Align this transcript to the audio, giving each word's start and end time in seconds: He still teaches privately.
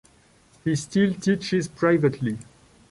He 0.63 0.75
still 0.77 1.13
teaches 1.13 1.67
privately. 1.67 2.39